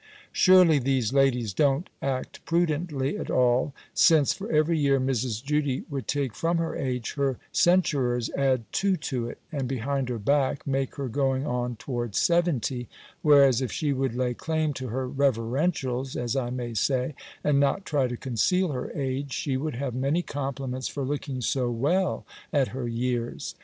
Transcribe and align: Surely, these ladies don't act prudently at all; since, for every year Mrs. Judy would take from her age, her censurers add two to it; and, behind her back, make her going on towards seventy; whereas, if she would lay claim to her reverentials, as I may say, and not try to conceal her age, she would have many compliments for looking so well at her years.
Surely, 0.31 0.79
these 0.79 1.13
ladies 1.13 1.53
don't 1.53 1.87
act 2.01 2.43
prudently 2.43 3.19
at 3.19 3.29
all; 3.29 3.71
since, 3.93 4.33
for 4.33 4.51
every 4.51 4.75
year 4.75 4.99
Mrs. 4.99 5.43
Judy 5.43 5.83
would 5.91 6.07
take 6.07 6.33
from 6.33 6.57
her 6.57 6.75
age, 6.75 7.13
her 7.17 7.37
censurers 7.51 8.31
add 8.31 8.63
two 8.71 8.97
to 8.97 9.29
it; 9.29 9.37
and, 9.51 9.67
behind 9.67 10.09
her 10.09 10.17
back, 10.17 10.65
make 10.65 10.95
her 10.95 11.07
going 11.07 11.45
on 11.45 11.75
towards 11.75 12.19
seventy; 12.19 12.87
whereas, 13.21 13.61
if 13.61 13.71
she 13.71 13.93
would 13.93 14.15
lay 14.15 14.33
claim 14.33 14.73
to 14.73 14.87
her 14.87 15.07
reverentials, 15.07 16.15
as 16.15 16.35
I 16.35 16.49
may 16.49 16.73
say, 16.73 17.13
and 17.43 17.59
not 17.59 17.85
try 17.85 18.07
to 18.07 18.17
conceal 18.17 18.71
her 18.71 18.89
age, 18.93 19.31
she 19.31 19.55
would 19.55 19.75
have 19.75 19.93
many 19.93 20.23
compliments 20.23 20.87
for 20.87 21.03
looking 21.03 21.41
so 21.41 21.69
well 21.69 22.25
at 22.51 22.69
her 22.69 22.87
years. 22.87 23.53